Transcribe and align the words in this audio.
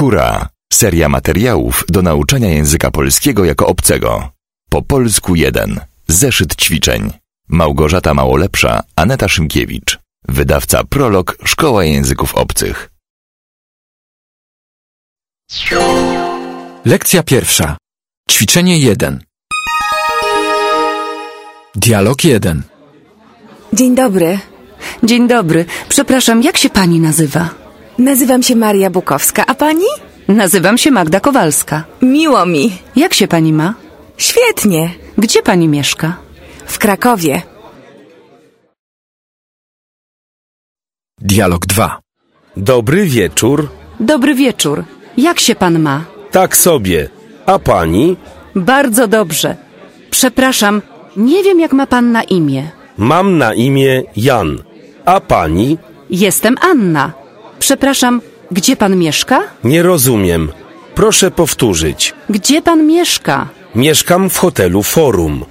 Hurra! 0.00 0.48
Seria 0.72 1.08
materiałów 1.08 1.84
do 1.88 2.02
nauczania 2.02 2.48
języka 2.48 2.90
polskiego 2.90 3.44
jako 3.44 3.66
obcego. 3.66 4.30
Po 4.70 4.82
polsku 4.82 5.34
1. 5.34 5.80
Zeszyt 6.08 6.56
ćwiczeń. 6.56 7.10
Małgorzata 7.48 8.14
Małolepsza, 8.14 8.82
Aneta 8.96 9.28
Szymkiewicz. 9.28 9.98
Wydawca 10.28 10.84
Prolog 10.84 11.36
Szkoła 11.44 11.84
Języków 11.84 12.34
Obcych. 12.34 12.90
Lekcja 16.84 17.22
pierwsza. 17.22 17.76
Ćwiczenie 18.30 18.78
1. 18.78 19.24
Dialog 21.74 22.24
1. 22.24 22.62
Dzień 23.72 23.94
dobry. 23.94 24.38
Dzień 25.02 25.28
dobry. 25.28 25.64
Przepraszam, 25.88 26.42
jak 26.42 26.58
się 26.58 26.70
pani 26.70 27.00
nazywa? 27.00 27.69
Nazywam 28.00 28.42
się 28.42 28.56
Maria 28.56 28.90
Bukowska, 28.90 29.44
a 29.46 29.54
pani? 29.54 29.84
Nazywam 30.28 30.78
się 30.78 30.90
Magda 30.90 31.20
Kowalska. 31.20 31.84
Miło 32.02 32.46
mi. 32.46 32.72
Jak 32.96 33.14
się 33.14 33.28
pani 33.28 33.52
ma? 33.52 33.74
Świetnie. 34.16 34.90
Gdzie 35.18 35.42
pani 35.42 35.68
mieszka? 35.68 36.16
W 36.66 36.78
Krakowie. 36.78 37.42
Dialog 41.18 41.66
2. 41.66 42.00
Dobry 42.56 43.04
wieczór. 43.06 43.68
Dobry 44.00 44.34
wieczór. 44.34 44.84
Jak 45.16 45.40
się 45.40 45.54
pan 45.54 45.78
ma? 45.78 46.04
Tak 46.30 46.56
sobie. 46.56 47.08
A 47.46 47.58
pani? 47.58 48.16
Bardzo 48.54 49.08
dobrze. 49.08 49.56
Przepraszam, 50.10 50.82
nie 51.16 51.42
wiem 51.44 51.60
jak 51.60 51.72
ma 51.72 51.86
pan 51.86 52.12
na 52.12 52.22
imię. 52.22 52.70
Mam 52.98 53.38
na 53.38 53.54
imię 53.54 54.02
Jan. 54.16 54.62
A 55.04 55.20
pani? 55.20 55.78
Jestem 56.10 56.54
Anna. 56.60 57.19
Przepraszam, 57.60 58.20
gdzie 58.50 58.76
pan 58.76 58.96
mieszka? 58.96 59.40
Nie 59.64 59.82
rozumiem. 59.82 60.52
Proszę 60.94 61.30
powtórzyć. 61.30 62.14
Gdzie 62.30 62.62
pan 62.62 62.86
mieszka? 62.86 63.48
Mieszkam 63.74 64.30
w 64.30 64.36
hotelu 64.36 64.82
Forum. 64.82 65.44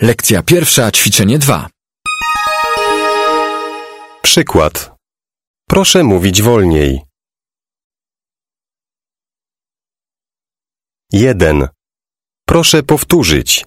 Lekcja 0.00 0.42
pierwsza, 0.42 0.90
ćwiczenie 0.90 1.38
2. 1.38 1.68
Przykład. 4.22 4.94
Proszę 5.68 6.04
mówić 6.04 6.42
wolniej. 6.42 7.00
1. 11.12 11.68
Proszę 12.46 12.82
powtórzyć. 12.82 13.64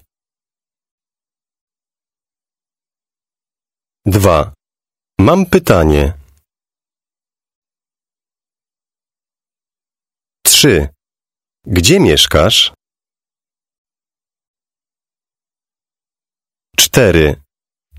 2. 4.10 4.52
Mam 5.20 5.46
pytanie. 5.46 6.18
3. 10.46 10.88
Gdzie 11.66 12.00
mieszkasz? 12.00 12.72
4. 16.78 17.42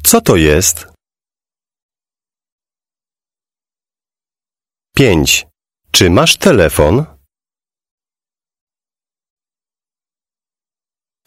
Co 0.04 0.22
to 0.22 0.36
jest? 0.36 0.86
5. 4.95 5.48
Czy 5.92 6.09
masz 6.09 6.38
telefon? 6.38 7.06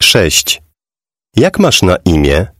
6. 0.01 0.61
Jak 1.35 1.59
masz 1.59 1.81
na 1.81 1.95
imię? 2.05 2.54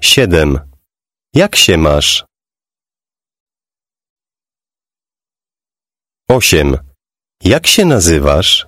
7. 0.00 0.58
Jak 1.34 1.56
się 1.56 1.76
masz? 1.78 2.24
8. 6.30 6.76
Jak 7.44 7.66
się 7.66 7.84
nazywasz? 7.84 8.66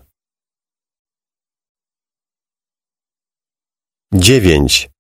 9. 4.15 4.91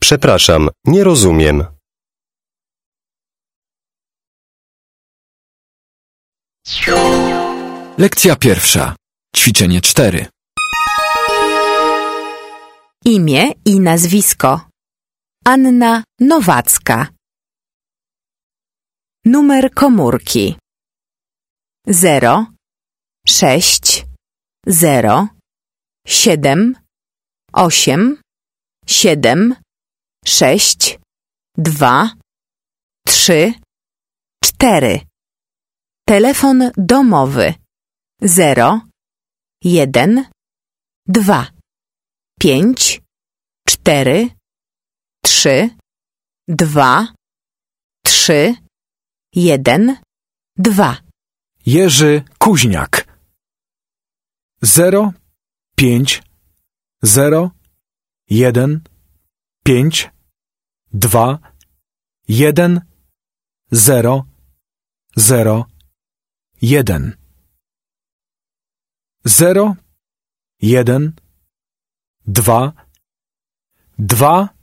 Przepraszam, 0.00 0.68
nie 0.84 1.04
rozumiem. 1.04 1.66
Lekcja 7.98 8.36
pierwsza. 8.36 8.96
Ćwiczenie 9.36 9.80
4. 9.80 10.26
Imię 13.04 13.52
i 13.64 13.80
nazwisko. 13.80 14.69
Anna 15.52 16.04
Nowacka. 16.20 17.10
Numer 19.24 19.74
komórki. 19.74 20.56
0 21.86 22.46
6 23.26 24.04
0 24.66 25.28
7 26.06 26.74
8 27.52 28.20
7 28.86 29.56
6 30.24 30.98
2 31.58 32.10
3 33.06 33.54
4 34.42 35.06
Telefon 36.06 36.70
domowy 36.76 37.54
0 38.22 38.80
1 39.64 40.30
2 41.08 41.46
5 42.40 43.00
4 43.66 44.39
3 45.22 45.70
2 46.48 47.14
3 48.04 48.54
1 49.32 49.96
2 50.58 51.10
Jerzy 51.66 52.24
Kuźniak. 52.38 53.06
0, 54.62 55.12
5, 55.76 56.22
0, 57.02 57.50
1, 58.28 58.80
5, 59.64 60.10
2, 60.92 61.38
1, 62.28 62.80
0, 63.72 64.24
0, 65.16 65.64
1. 66.62 67.16
0, 69.24 69.76
1, 70.60 71.12
2, 72.26 72.72
2, 73.98 74.59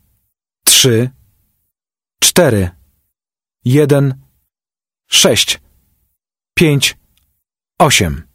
3, 0.78 1.10
4, 2.24 2.70
1, 3.66 4.14
6, 5.10 5.60
5, 6.54 6.98
8. 7.80 8.28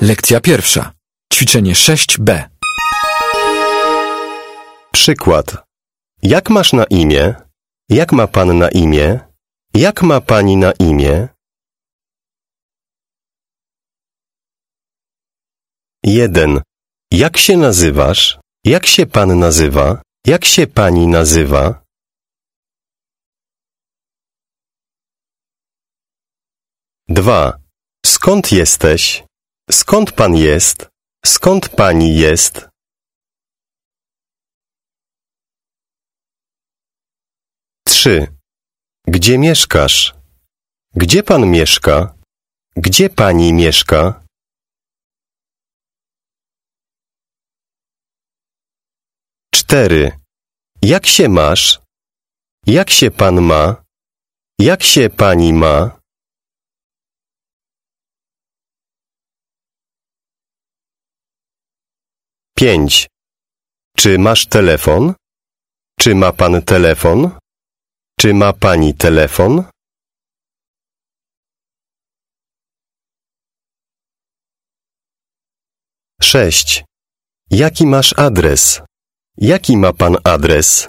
Lekcja 0.00 0.40
pierwsza. 0.40 0.92
Ćwiczenie 1.32 1.72
6b. 1.72 2.48
Przykład. 4.92 5.56
Jak 6.22 6.50
masz 6.50 6.72
na 6.72 6.84
imię? 6.84 7.34
Jak 7.88 8.12
ma 8.12 8.26
pan 8.26 8.58
na 8.58 8.68
imię? 8.68 9.20
Jak 9.74 10.02
ma 10.02 10.20
pani 10.20 10.56
na 10.56 10.72
imię? 10.72 11.28
1. 16.04 16.60
Jak 17.16 17.36
się 17.36 17.56
nazywasz? 17.56 18.38
Jak 18.64 18.86
się 18.86 19.06
pan 19.06 19.38
nazywa? 19.38 20.02
Jak 20.26 20.44
się 20.44 20.66
pani 20.66 21.06
nazywa? 21.06 21.84
2. 27.08 27.58
Skąd 28.06 28.52
jesteś? 28.52 29.24
Skąd 29.70 30.12
pan 30.12 30.34
jest? 30.34 30.88
Skąd 31.26 31.68
pani 31.68 32.16
jest? 32.16 32.68
3. 37.86 38.26
Gdzie 39.06 39.38
mieszkasz? 39.38 40.14
Gdzie 40.94 41.22
pan 41.22 41.50
mieszka? 41.50 42.14
Gdzie 42.76 43.10
pani 43.10 43.52
mieszka? 43.52 44.23
4. 49.66 50.12
Jak 50.82 51.06
się 51.06 51.28
masz? 51.28 51.80
Jak 52.66 52.90
się 52.90 53.10
pan 53.10 53.40
ma? 53.40 53.84
Jak 54.58 54.82
się 54.82 55.10
pani 55.10 55.52
ma? 55.52 56.00
5. 62.56 63.06
Czy 63.96 64.18
masz 64.18 64.46
telefon? 64.46 65.14
Czy 66.00 66.14
ma 66.14 66.32
pan 66.32 66.62
telefon? 66.62 67.38
Czy 68.20 68.34
ma 68.34 68.52
pani 68.52 68.94
telefon? 68.94 69.64
Sześć. 76.22 76.84
Jaki 77.50 77.86
masz 77.86 78.12
adres? 78.18 78.82
Jaki 79.36 79.76
ma 79.76 79.92
pan 79.92 80.16
adres? 80.24 80.88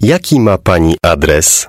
Jaki 0.00 0.40
ma 0.40 0.58
pani 0.58 0.96
adres? 1.02 1.66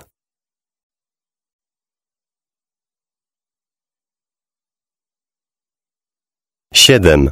Siedem. 6.73 7.31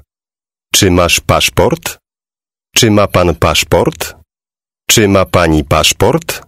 Czy 0.74 0.92
masz 0.92 1.20
paszport? 1.20 1.98
Czy 2.76 2.92
ma 2.92 3.08
pan 3.08 3.36
paszport? 3.36 4.16
Czy 4.90 5.08
ma 5.08 5.26
pani 5.26 5.64
paszport? 5.64 6.42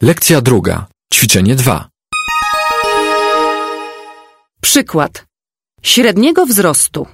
Lekcja 0.00 0.40
druga. 0.40 0.86
Ćwiczenie 1.14 1.54
2. 1.54 1.93
Przykład. 4.64 5.26
Średniego 5.82 6.46
wzrostu. 6.46 7.06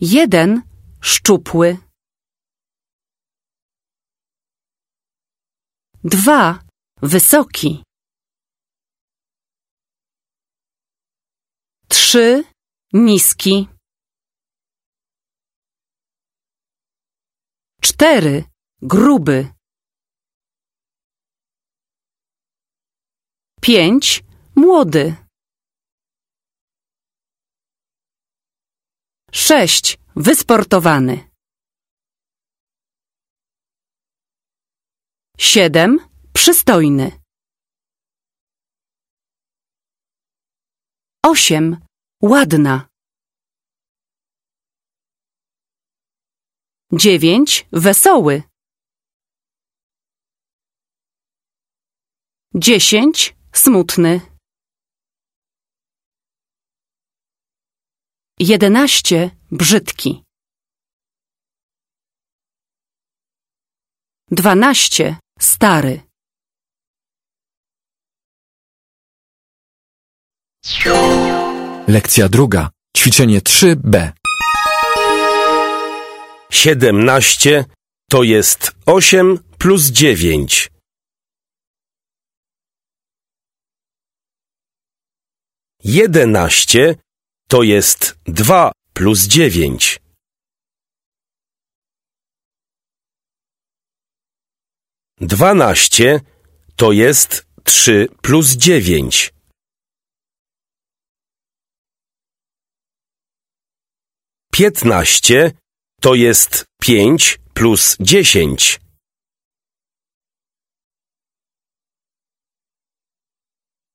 Jeden 0.00 0.62
szczupły. 1.00 1.78
Dwa 6.04 6.64
wysoki. 7.02 7.82
Trzy 11.88 12.44
niski. 12.92 13.68
Cztery 17.82 18.44
gruby. 18.82 19.57
Pięć 23.60 24.24
młody. 24.56 25.16
Sześć 29.32 29.98
wysportowany. 30.16 31.30
Siedem 35.38 35.98
przystojny. 36.32 37.20
Osiem 41.24 41.86
ładna. 42.22 42.88
Dziewięć 46.92 47.66
wesoły. 47.72 48.42
Dziesięć 52.54 53.37
smutny. 53.58 54.20
Jedenaście 58.38 59.30
brzydki. 59.50 60.22
Dwanaście 64.30 65.16
stary. 65.40 66.00
Lekcja 71.88 72.28
druga. 72.28 72.70
Ćwiczenie 72.96 73.40
3b. 73.40 74.12
Siedemnaście 76.50 77.64
to 78.10 78.22
jest 78.22 78.72
osiem 78.86 79.38
plus 79.58 79.82
dziewięć. 79.90 80.77
Jedenaście 85.84 86.94
to 87.48 87.62
jest 87.62 88.18
dwa 88.24 88.72
plus 88.94 89.20
dziewięć. 89.26 90.00
Dwanaście 95.20 96.20
to 96.76 96.92
jest 96.92 97.46
trzy 97.64 98.08
plus 98.22 98.48
dziewięć. 98.56 99.34
Piętnaście 104.52 105.52
to 106.00 106.14
jest 106.14 106.64
pięć 106.80 107.38
plus 107.54 107.96
dziesięć. 108.00 108.80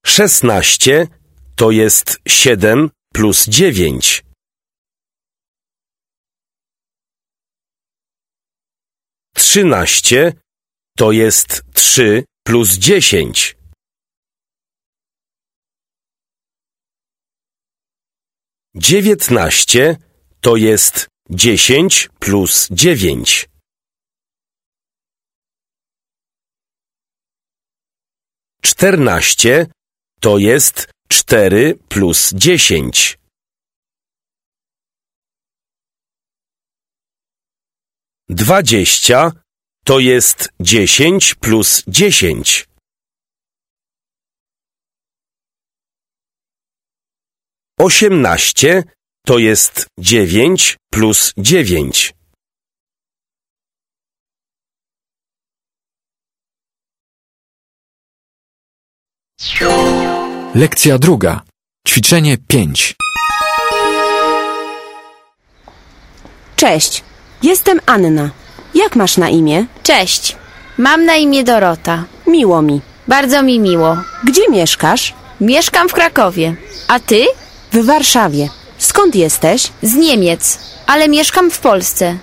Szesnaście 0.05 1.07
to 1.55 1.71
jest 1.71 2.19
siedem 2.27 2.89
plus 3.13 3.45
dziewięć. 3.45 4.23
Trzynaście 9.35 10.33
to 10.97 11.11
jest 11.11 11.61
trzy 11.73 12.25
plus 12.43 12.69
dziesięć. 12.77 13.55
Dziewiętnaście 18.75 19.97
to 20.41 20.55
jest 20.55 21.07
dziesięć 21.29 22.09
plus 22.19 22.67
dziewięć. 22.71 23.49
Czternaście 28.61 29.67
to 30.19 30.37
jest 30.37 30.92
cztery 31.13 31.79
plus 31.89 32.33
dziesięć. 32.33 33.17
Dwadzieścia 38.29 39.31
to 39.85 39.99
jest 39.99 40.49
dziesięć 40.59 41.35
plus 41.35 41.83
dziesięć. 41.87 42.67
Osiemnaście 47.79 48.83
to 49.25 49.39
jest 49.39 49.87
dziewięć 49.99 50.77
plus 50.91 51.33
dziewięć. 51.37 52.13
Lekcja 60.55 60.97
druga. 60.99 61.41
Ćwiczenie 61.87 62.37
5. 62.47 62.95
Cześć, 66.55 67.03
jestem 67.43 67.79
Anna. 67.85 68.29
Jak 68.75 68.95
masz 68.95 69.17
na 69.17 69.29
imię? 69.29 69.65
Cześć, 69.83 70.35
mam 70.77 71.05
na 71.05 71.15
imię 71.15 71.43
Dorota. 71.43 72.03
Miło 72.27 72.61
mi. 72.61 72.81
Bardzo 73.07 73.43
mi 73.43 73.59
miło. 73.59 73.97
Gdzie 74.23 74.49
mieszkasz? 74.49 75.13
Mieszkam 75.41 75.89
w 75.89 75.93
Krakowie. 75.93 76.55
A 76.87 76.99
ty? 76.99 77.25
W 77.71 77.85
Warszawie. 77.85 78.49
Skąd 78.77 79.15
jesteś? 79.15 79.67
Z 79.81 79.93
Niemiec, 79.95 80.59
ale 80.87 81.07
mieszkam 81.09 81.51
w 81.51 81.59
Polsce. 81.59 82.17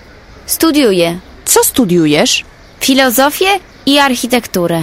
Studiuję 0.45 1.19
Co 1.45 1.63
studiujesz? 1.63 2.45
filozofię 2.79 3.45
i 3.85 3.97
architekturę. 3.99 4.81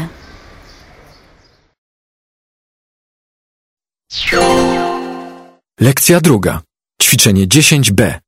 Lekcja 5.80 6.20
druga. 6.20 6.62
Ćwiczenie 7.02 7.46
10b. 7.46 8.18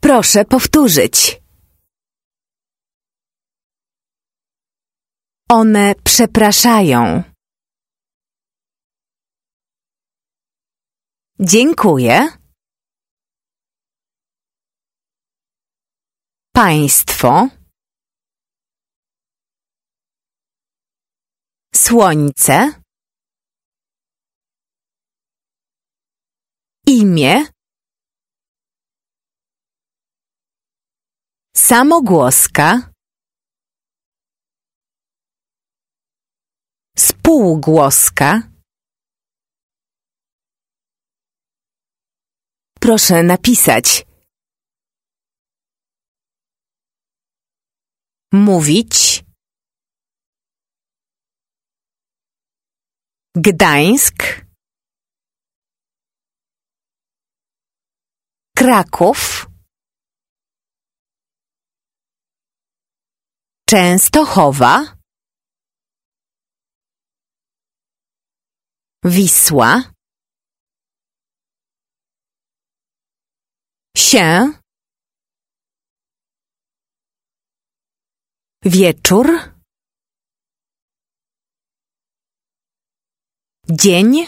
Proszę 0.00 0.44
powtórzyć. 0.44 1.42
One 5.48 5.94
przepraszają. 6.04 7.22
Dziękuję. 11.40 12.28
Państwo. 16.52 17.59
Słońce. 21.84 22.82
Imię. 26.86 27.34
Samogłoska. 31.56 32.92
Spółgłoska. 36.98 38.42
Proszę 42.80 43.22
napisać 43.22 43.86
Mówić. 48.32 49.09
Gdańsk. 53.36 54.16
Kraków. 58.56 59.46
Częstochowa. 63.68 64.96
Wisła. 69.04 69.92
Się. 73.96 74.52
Wieczór. 78.64 79.59
Dzień. 83.72 84.26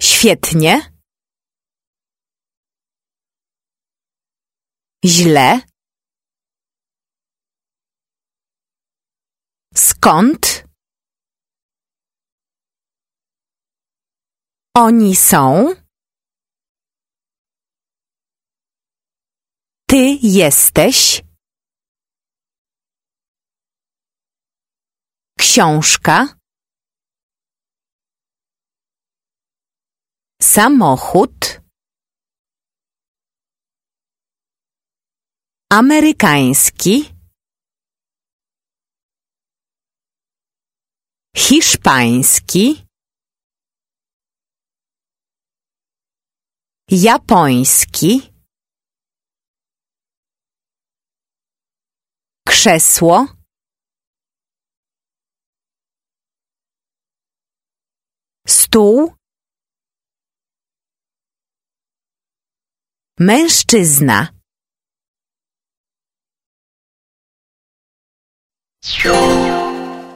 Świetnie. 0.00 0.94
Źle. 5.04 5.60
Skąd? 9.74 10.64
Oni 14.76 15.16
są. 15.16 15.74
Ty 19.88 20.18
jesteś. 20.22 21.22
Książka. 25.54 26.36
Samochód. 30.42 31.60
Amerykański. 35.72 36.94
Hiszpański. 41.36 42.86
Japoński. 46.90 48.32
Krzesło. 52.48 53.43
Stół. 58.46 59.12
Mężczyzna. 63.18 64.28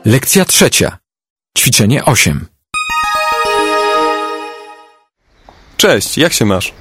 Lekcja 0.05 0.45
trzecia. 0.45 0.99
Ćwiczenie 1.59 2.05
8. 2.05 2.47
Cześć, 5.77 6.19
jak 6.19 6.33
się 6.33 6.45
masz? 6.45 6.75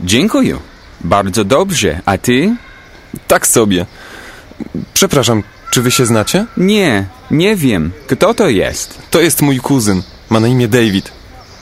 Dziękuję. 0.00 0.58
Bardzo 1.00 1.44
dobrze. 1.44 2.00
A 2.04 2.18
ty? 2.18 2.56
Tak 3.28 3.46
sobie. 3.46 3.86
Przepraszam, 4.94 5.42
czy 5.70 5.82
wy 5.82 5.90
się 5.90 6.06
znacie? 6.06 6.46
Nie, 6.56 7.08
nie 7.30 7.56
wiem. 7.56 7.92
Kto 8.06 8.34
to 8.34 8.48
jest? 8.48 9.02
To 9.10 9.20
jest 9.20 9.42
mój 9.42 9.58
kuzyn. 9.58 10.02
Ma 10.30 10.40
na 10.40 10.48
imię 10.48 10.68
David. 10.68 11.12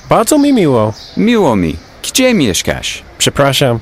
Bardzo 0.09 0.39
mi 0.39 0.53
miło. 0.53 0.93
Miło 1.17 1.57
mi. 1.57 1.77
Gdzie 2.03 2.35
mieszkasz? 2.35 3.03
Przepraszam. 3.19 3.79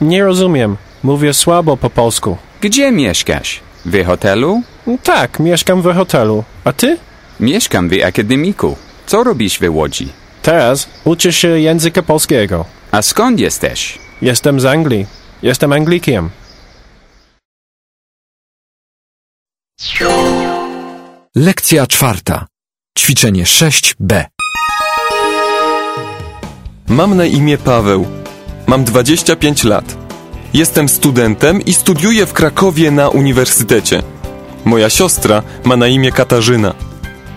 Nie 0.00 0.24
rozumiem. 0.24 0.76
Mówię 1.02 1.34
słabo 1.34 1.76
po 1.76 1.90
polsku. 1.90 2.36
Gdzie 2.60 2.92
mieszkasz? 2.92 3.60
W 3.86 4.04
hotelu? 4.04 4.62
Tak, 5.02 5.40
mieszkam 5.40 5.82
w 5.82 5.94
hotelu. 5.94 6.44
A 6.64 6.72
ty? 6.72 6.98
Mieszkam 7.40 7.88
w 7.88 7.92
akademiku. 8.04 8.76
Co 9.06 9.24
robisz 9.24 9.58
w 9.58 9.74
Łodzi? 9.76 10.08
Teraz 10.42 10.88
uczę 11.04 11.32
się 11.32 11.48
języka 11.48 12.02
polskiego. 12.02 12.64
A 12.90 13.02
skąd 13.02 13.40
jesteś? 13.40 13.98
Jestem 14.22 14.60
z 14.60 14.64
Anglii. 14.64 15.06
Jestem 15.42 15.72
Anglikiem. 15.72 16.30
Lekcja 21.34 21.86
czwarta. 21.86 22.46
Ćwiczenie 22.98 23.44
6b. 23.44 24.24
Mam 26.88 27.16
na 27.16 27.24
imię 27.24 27.58
Paweł. 27.58 28.06
Mam 28.66 28.84
25 28.84 29.64
lat. 29.64 29.96
Jestem 30.54 30.88
studentem 30.88 31.62
i 31.62 31.72
studiuję 31.72 32.26
w 32.26 32.32
Krakowie 32.32 32.90
na 32.90 33.08
uniwersytecie. 33.08 34.02
Moja 34.64 34.90
siostra 34.90 35.42
ma 35.64 35.76
na 35.76 35.86
imię 35.86 36.12
Katarzyna. 36.12 36.74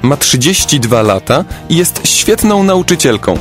Ma 0.02 0.18
32 0.18 1.02
lata 1.02 1.46
i 1.70 1.76
jest 1.76 2.08
świetną 2.08 2.64
nauczycielką. 2.64 3.38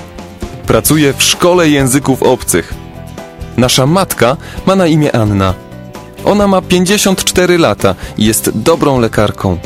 Pracuje 0.66 1.12
w 1.12 1.22
szkole 1.22 1.68
języków 1.68 2.22
obcych. 2.22 2.74
Nasza 3.56 3.86
matka 3.86 4.36
ma 4.66 4.76
na 4.76 4.86
imię 4.86 5.16
Anna. 5.16 5.54
Ona 6.24 6.46
ma 6.46 6.62
54 6.62 7.58
lata 7.58 7.94
i 8.18 8.24
jest 8.24 8.50
dobrą 8.54 9.00
lekarką. 9.00 9.58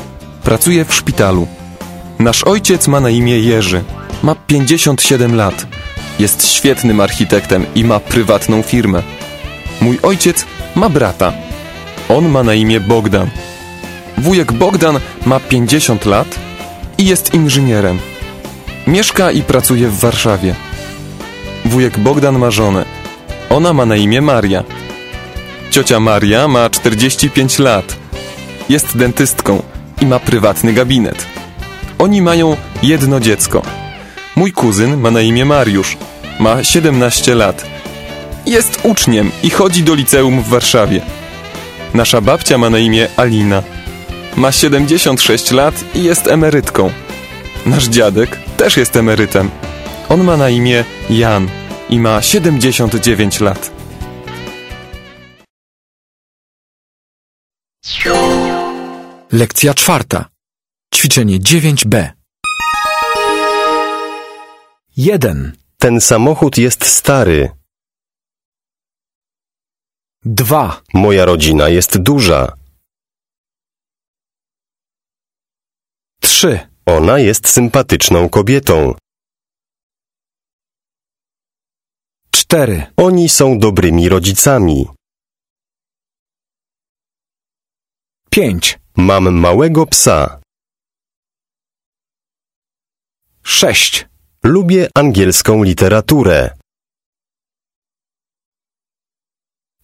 Pracuje 0.42 0.84
w 0.84 0.94
szpitalu. 0.94 1.57
Nasz 2.18 2.44
ojciec 2.44 2.88
ma 2.88 3.00
na 3.00 3.10
imię 3.10 3.38
Jerzy. 3.40 3.84
Ma 4.22 4.34
57 4.34 5.34
lat. 5.34 5.66
Jest 6.18 6.48
świetnym 6.48 7.00
architektem 7.00 7.66
i 7.74 7.84
ma 7.84 8.00
prywatną 8.00 8.62
firmę. 8.62 9.02
Mój 9.80 9.98
ojciec 10.02 10.44
ma 10.74 10.88
brata. 10.88 11.32
On 12.08 12.28
ma 12.28 12.42
na 12.42 12.54
imię 12.54 12.80
Bogdan. 12.80 13.30
Wujek 14.18 14.52
Bogdan 14.52 15.00
ma 15.26 15.40
50 15.40 16.06
lat 16.06 16.38
i 16.98 17.06
jest 17.06 17.34
inżynierem. 17.34 17.98
Mieszka 18.86 19.30
i 19.30 19.42
pracuje 19.42 19.88
w 19.88 19.98
Warszawie. 19.98 20.54
Wujek 21.64 21.98
Bogdan 21.98 22.38
ma 22.38 22.50
żonę. 22.50 22.84
Ona 23.50 23.72
ma 23.72 23.86
na 23.86 23.96
imię 23.96 24.20
Maria. 24.20 24.64
Ciocia 25.70 26.00
Maria 26.00 26.48
ma 26.48 26.70
45 26.70 27.58
lat. 27.58 27.96
Jest 28.68 28.96
dentystką 28.96 29.62
i 30.00 30.06
ma 30.06 30.18
prywatny 30.18 30.72
gabinet. 30.72 31.37
Oni 31.98 32.22
mają 32.22 32.56
jedno 32.82 33.20
dziecko. 33.20 33.62
Mój 34.36 34.52
kuzyn 34.52 34.96
ma 34.96 35.10
na 35.10 35.20
imię 35.20 35.44
Mariusz. 35.44 35.96
Ma 36.40 36.64
17 36.64 37.34
lat. 37.34 37.64
Jest 38.46 38.80
uczniem 38.82 39.30
i 39.42 39.50
chodzi 39.50 39.82
do 39.82 39.94
liceum 39.94 40.42
w 40.42 40.48
Warszawie. 40.48 41.00
Nasza 41.94 42.20
babcia 42.20 42.58
ma 42.58 42.70
na 42.70 42.78
imię 42.78 43.08
Alina. 43.16 43.62
Ma 44.36 44.52
76 44.52 45.50
lat 45.50 45.84
i 45.94 46.02
jest 46.02 46.26
emerytką. 46.26 46.90
Nasz 47.66 47.88
dziadek 47.88 48.38
też 48.56 48.76
jest 48.76 48.96
emerytem. 48.96 49.50
On 50.08 50.24
ma 50.24 50.36
na 50.36 50.50
imię 50.50 50.84
Jan 51.10 51.48
i 51.90 51.98
ma 51.98 52.22
79 52.22 53.40
lat. 53.40 53.70
Lekcja 59.32 59.74
czwarta. 59.74 60.37
Ćwiczenie 60.98 61.38
9b. 61.38 62.12
1, 64.96 65.52
Ten 65.78 66.00
samochód 66.00 66.58
jest 66.58 66.84
stary. 66.86 67.50
2, 70.24 70.82
Moja 70.94 71.24
rodzina 71.24 71.68
jest 71.68 71.98
duża. 71.98 72.56
3, 76.20 76.68
Ona 76.86 77.18
jest 77.18 77.48
sympatyczną 77.48 78.28
kobietą. 78.28 78.94
4, 82.30 82.86
Oni 82.96 83.28
są 83.28 83.58
dobrymi 83.58 84.08
rodzicami. 84.08 84.86
5, 88.30 88.78
Mam 88.96 89.34
małego 89.34 89.86
psa. 89.86 90.37
6, 93.50 94.06
Lubię 94.44 94.88
angielską 94.94 95.62
literaturę. 95.62 96.58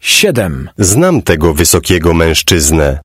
7, 0.00 0.70
Znam 0.78 1.22
tego 1.22 1.54
wysokiego 1.54 2.14
mężczyznę. 2.14 3.00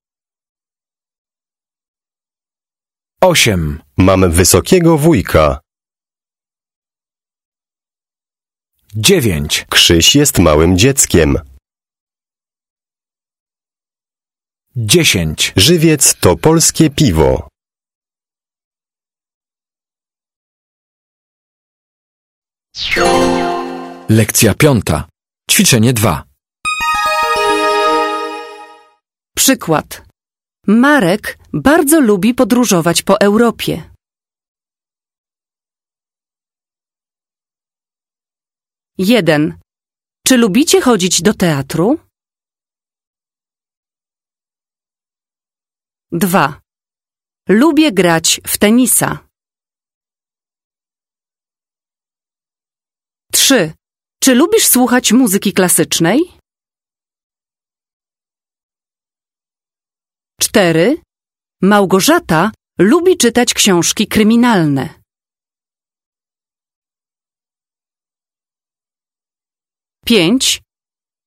8, 3.21 3.81
Mam 3.97 4.31
wysokiego 4.31 4.97
wujka. 4.97 5.59
9, 8.95 9.65
Krzyś 9.69 10.15
jest 10.15 10.39
małym 10.39 10.77
dzieckiem. 10.77 11.37
dziesięć, 14.75 15.53
Żywiec 15.55 16.15
to 16.15 16.37
polskie 16.37 16.89
piwo. 16.89 17.49
Lekcja 24.09 24.53
piąta, 24.53 25.07
ćwiczenie 25.51 25.93
dwa, 25.93 26.29
Przykład. 29.37 30.05
Marek 30.67 31.37
bardzo 31.53 32.01
lubi 32.01 32.33
podróżować 32.33 33.01
po 33.01 33.21
Europie. 33.21 33.89
Jeden. 38.97 39.59
Czy 40.27 40.37
lubicie 40.37 40.81
chodzić 40.81 41.21
do 41.21 41.33
teatru? 41.33 41.99
Dwa. 46.11 46.61
Lubię 47.49 47.91
grać 47.91 48.41
w 48.47 48.57
tenisa. 48.57 49.28
Trzy. 53.33 53.73
Czy 54.23 54.35
lubisz 54.35 54.67
słuchać 54.67 55.11
muzyki 55.11 55.53
klasycznej? 55.53 56.19
Cztery. 60.41 61.01
Małgorzata 61.61 62.51
lubi 62.79 63.17
czytać 63.17 63.53
książki 63.53 64.07
kryminalne. 64.07 65.01
Pięć. 70.05 70.61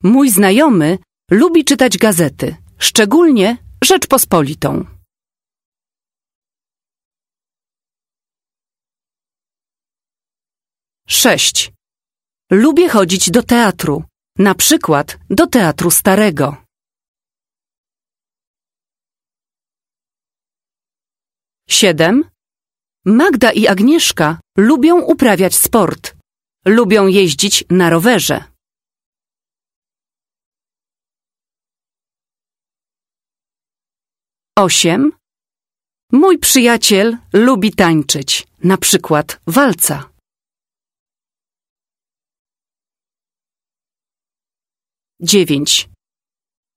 Mój 0.03 0.31
znajomy 0.31 0.99
lubi 1.31 1.65
czytać 1.65 1.99
gazety, 1.99 2.57
szczególnie 2.79 3.57
Rzeczpospolitą. 3.85 4.87
Sześć. 11.09 11.73
Lubię 12.53 12.89
chodzić 12.89 13.31
do 13.31 13.43
teatru, 13.43 14.05
na 14.39 14.55
przykład 14.55 15.19
do 15.31 15.47
teatru 15.47 15.91
starego. 15.91 16.57
Siedem. 21.69 22.25
Magda 23.05 23.53
i 23.53 23.67
Agnieszka 23.67 24.41
lubią 24.59 25.01
uprawiać 25.01 25.55
sport. 25.55 26.17
Lubią 26.67 27.07
jeździć 27.07 27.65
na 27.71 27.91
rowerze. 27.91 28.45
Osiem. 34.59 35.13
Mój 36.13 36.39
przyjaciel 36.39 37.17
lubi 37.33 37.73
tańczyć, 37.73 38.47
na 38.65 38.77
przykład 38.77 39.41
walca. 39.47 40.12
Dziewięć. 45.23 45.89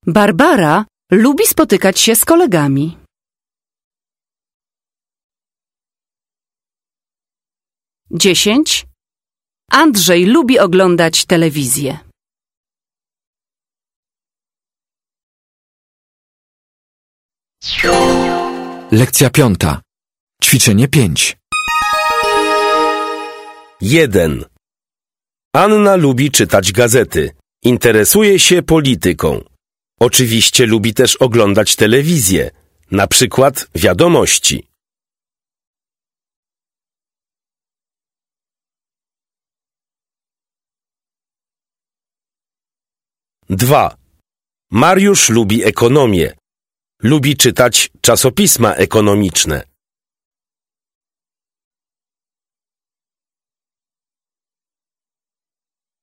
Barbara 0.08 0.86
lubi 1.12 1.48
spotykać 1.48 2.00
się 2.00 2.16
z 2.16 2.25
kolegami. 2.25 2.98
Dziesięć. 8.12 8.86
Andrzej 9.72 10.25
lubi 10.25 10.60
oglądać 10.60 11.25
telewizję. 11.25 12.00
lekcja 18.91 19.30
piąta, 19.30 19.82
ćwiczenie 20.43 20.88
pięć, 20.88 21.38
1. 23.82 24.46
Anna 25.54 25.96
lubi 25.96 26.32
czytać 26.32 26.72
gazety. 26.72 27.32
Interesuje 27.65 28.39
się 28.39 28.63
polityką. 28.63 29.43
Oczywiście 29.99 30.65
lubi 30.65 30.93
też 30.93 31.15
oglądać 31.15 31.75
telewizję, 31.75 32.51
na 32.91 33.08
przykład 33.08 33.67
wiadomości. 33.75 34.67
Dwa. 43.49 43.97
Mariusz 44.71 45.30
lubi 45.30 45.63
ekonomię. 45.63 46.38
Lubi 47.04 47.38
czytać 47.38 47.89
czasopisma 48.01 48.73
ekonomiczne. 48.75 49.63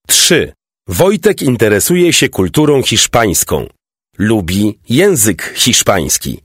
Trzy. 0.08 0.52
Wojtek 0.88 1.42
interesuje 1.42 2.12
się 2.12 2.28
kulturą 2.28 2.82
hiszpańską. 2.82 3.66
Lubi 4.18 4.78
język 4.88 5.42
hiszpański. 5.56 6.40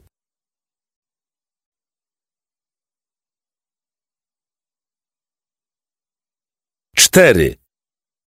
Cztery. 6.95 7.55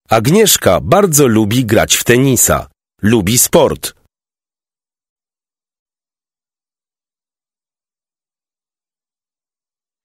Agnieszka 0.09 0.81
bardzo 0.81 1.27
lubi 1.27 1.65
grać 1.65 1.97
w 1.97 2.05
tenisa. 2.05 2.69
Lubi 3.03 3.39
sport. 3.39 3.95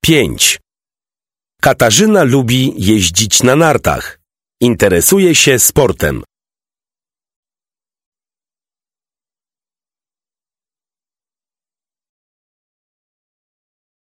Pięć. 0.04 0.60
Katarzyna 1.60 2.22
lubi 2.22 2.72
jeździć 2.76 3.42
na 3.42 3.56
nartach. 3.56 4.21
Interesuje 4.62 5.34
się 5.34 5.58
sportem. 5.58 6.22